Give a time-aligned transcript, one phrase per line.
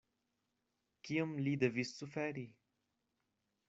[1.09, 2.51] Kiom li devis suferi!